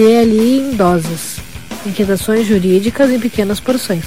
[0.00, 1.36] DLI em doses.
[1.86, 4.02] Inquietações jurídicas em pequenas porções.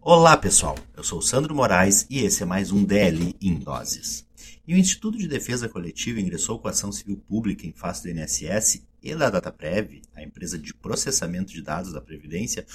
[0.00, 0.76] Olá, pessoal.
[0.96, 4.26] Eu sou Sandro Moraes e esse é mais um DLI em doses.
[4.66, 8.82] E o Instituto de Defesa Coletiva ingressou com ação civil pública em face do INSS
[9.00, 12.66] e da DataPrev, a empresa de processamento de dados da Previdência,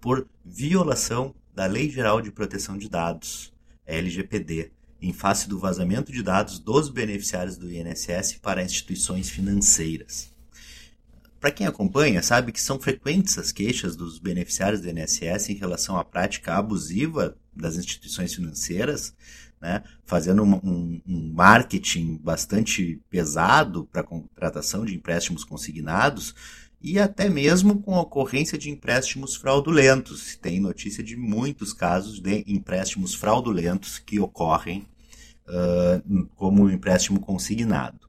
[0.00, 3.52] por violação da Lei Geral de Proteção de Dados,
[3.86, 10.30] LGPD, em face do vazamento de dados dos beneficiários do INSS para instituições financeiras.
[11.40, 15.96] Para quem acompanha, sabe que são frequentes as queixas dos beneficiários do INSS em relação
[15.96, 19.14] à prática abusiva das instituições financeiras,
[19.60, 26.34] né, fazendo um, um, um marketing bastante pesado para a contratação de empréstimos consignados
[26.80, 30.36] e até mesmo com a ocorrência de empréstimos fraudulentos.
[30.36, 34.86] Tem notícia de muitos casos de empréstimos fraudulentos que ocorrem
[35.48, 38.08] uh, como empréstimo consignado.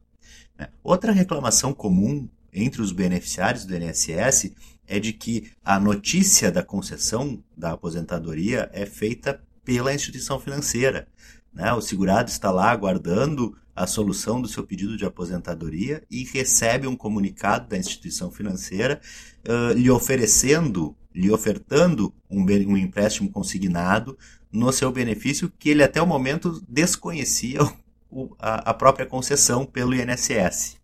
[0.58, 0.70] Né.
[0.84, 4.54] Outra reclamação comum entre os beneficiários do INSS
[4.88, 11.08] é de que a notícia da concessão da aposentadoria é feita pela instituição financeira.
[11.54, 11.72] Né?
[11.74, 16.98] O segurado está lá aguardando a solução do seu pedido de aposentadoria e recebe um
[16.98, 19.00] comunicado da instituição financeira
[19.48, 24.18] uh, lhe oferecendo, lhe ofertando um, um empréstimo consignado
[24.50, 27.60] no seu benefício que ele até o momento desconhecia
[28.10, 30.78] o, a, a própria concessão pelo INSS.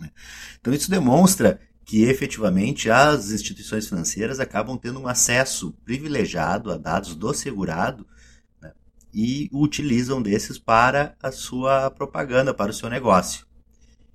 [0.00, 0.10] Né?
[0.58, 7.14] Então isso demonstra que efetivamente as instituições financeiras acabam tendo um acesso privilegiado a dados
[7.14, 8.06] do segurado
[8.60, 8.72] né,
[9.12, 13.46] e utilizam desses para a sua propaganda, para o seu negócio.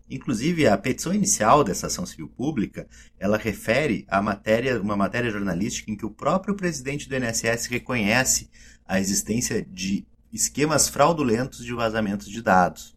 [0.09, 2.87] Inclusive, a petição inicial dessa ação civil pública,
[3.19, 8.49] ela refere a matéria, uma matéria jornalística em que o próprio presidente do INSS reconhece
[8.85, 12.95] a existência de esquemas fraudulentos de vazamentos de dados.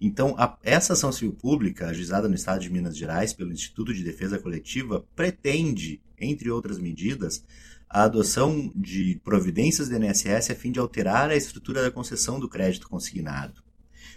[0.00, 4.02] Então, a, essa ação civil pública, ajuizada no Estado de Minas Gerais pelo Instituto de
[4.02, 7.44] Defesa Coletiva, pretende, entre outras medidas,
[7.88, 12.48] a adoção de providências do INSS a fim de alterar a estrutura da concessão do
[12.48, 13.61] crédito consignado.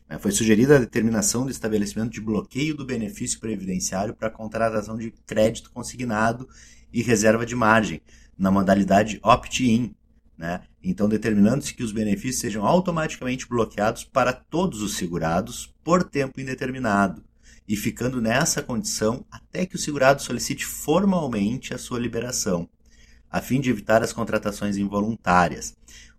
[0.09, 5.11] Né, foi sugerida a determinação do estabelecimento de bloqueio do benefício previdenciário para contratação de
[5.25, 6.47] crédito consignado
[6.93, 8.01] e reserva de margem,
[8.37, 9.95] na modalidade opt-in,
[10.37, 10.61] né?
[10.83, 17.23] Então, determinando-se que os benefícios sejam automaticamente bloqueados para todos os segurados por tempo indeterminado,
[17.67, 22.69] e ficando nessa condição até que o segurado solicite formalmente a sua liberação,
[23.31, 25.75] a fim de evitar as contratações involuntárias.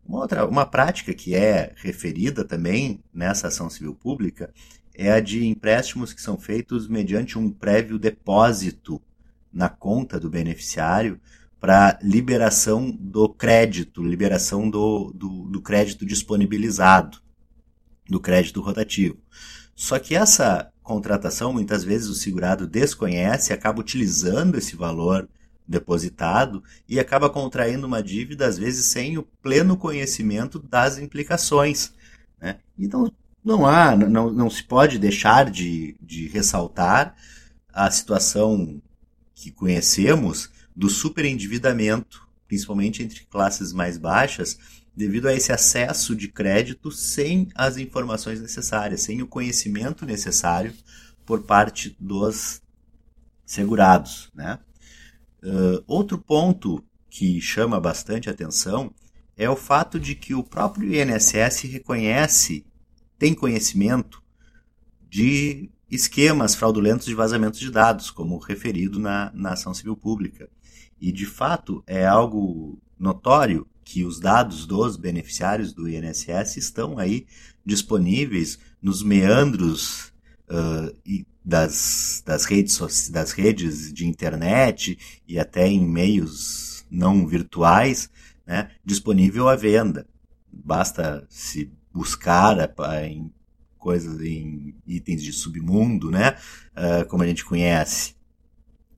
[0.09, 4.53] Uma outra, uma prática que é referida também nessa ação civil pública
[4.95, 9.03] é a de empréstimos que são feitos mediante um prévio depósito
[9.53, 11.21] na conta do beneficiário
[11.59, 17.19] para liberação do crédito, liberação do, do, do crédito disponibilizado,
[18.09, 19.19] do crédito rotativo.
[19.75, 25.29] Só que essa contratação, muitas vezes o segurado desconhece, acaba utilizando esse valor
[25.67, 31.93] depositado e acaba contraindo uma dívida, às vezes sem o pleno conhecimento das implicações.
[32.41, 32.59] Né?
[32.79, 33.13] Então,
[33.45, 37.15] não há, não, não se pode deixar de, de ressaltar
[37.73, 38.81] a situação
[39.35, 44.59] que conhecemos do superendividamento, principalmente entre classes mais baixas,
[44.97, 50.73] devido a esse acesso de crédito sem as informações necessárias, sem o conhecimento necessário
[51.25, 52.63] por parte dos
[53.45, 54.31] segurados.
[54.35, 54.59] Né?
[55.47, 58.93] Uh, outro ponto que chama bastante atenção
[59.37, 62.67] é o fato de que o próprio INSS reconhece,
[63.17, 64.21] tem conhecimento
[65.09, 70.51] de esquemas fraudulentos de vazamento de dados, como referido na, na ação civil pública.
[71.01, 77.25] E, de fato, é algo notório que os dados dos beneficiários do INSS estão aí
[77.65, 80.13] disponíveis nos meandros
[80.51, 80.93] uh,
[81.47, 84.99] das, das, redes, das redes de internet
[85.29, 88.11] e até em meios não virtuais,
[88.45, 90.09] né, disponível à venda.
[90.53, 92.57] Basta se buscar
[93.05, 93.33] em
[93.79, 96.37] coisas, em itens de submundo, né,
[96.77, 98.17] uh, como a gente conhece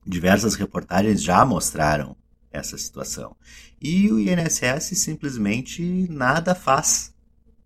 [0.03, 2.15] diversas reportagens já mostraram
[2.51, 3.35] essa situação.
[3.79, 7.13] E o INSS simplesmente nada faz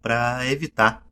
[0.02, 1.08] para evitar,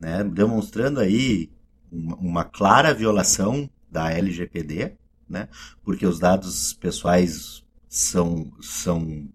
[0.00, 0.24] né?
[0.24, 1.53] demonstrando aí
[1.94, 4.92] uma, uma, clara violação da LGPD,
[5.28, 5.48] né?
[5.82, 9.28] porque os dados pessoais são, são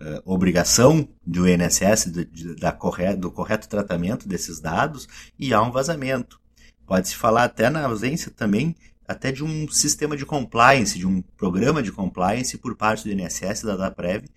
[0.00, 5.08] uh, obrigação do INSS de, de, da correto, do correto tratamento desses dados
[5.38, 6.40] e há um vazamento.
[6.86, 8.76] Pode-se falar até na ausência também
[9.08, 13.62] até de um sistema de compliance, de um programa de compliance por parte do INSS
[13.62, 14.28] da DAPREV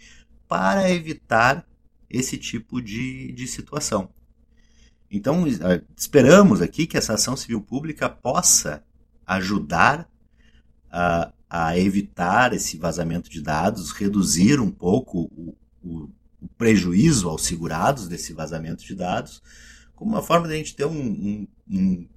[0.48, 1.66] para evitar
[2.10, 4.10] esse tipo de, de situação.
[5.12, 5.46] Então,
[5.98, 8.84] esperamos aqui que essa ação civil pública possa
[9.26, 10.08] ajudar
[10.92, 16.10] a, a evitar esse vazamento de dados, reduzir um pouco o, o,
[16.42, 19.42] o prejuízo aos segurados desse vazamento de dados,
[19.96, 22.08] como uma forma de a gente ter um, um, um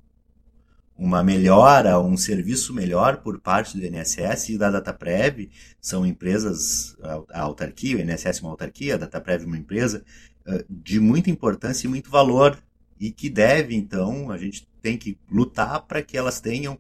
[0.97, 5.51] uma melhora, um serviço melhor por parte do INSS e da DataPrev,
[5.81, 6.97] são empresas,
[7.31, 10.05] a autarquia, o INSS é uma autarquia, a DataPrev é uma empresa,
[10.47, 12.57] eh, de muita importância e muito valor,
[13.03, 16.79] e que deve, então, a gente tem que lutar para que elas tenham